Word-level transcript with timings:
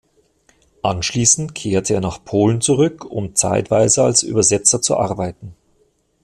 Anschließend 0.81 1.53
kehrte 1.53 1.93
er 1.93 2.01
nach 2.01 2.25
Polen 2.25 2.59
zurück, 2.59 3.05
um 3.05 3.35
zeitweise 3.35 4.01
als 4.03 4.23
Übersetzer 4.23 4.81
zu 4.81 4.97
arbeiten. 4.97 5.53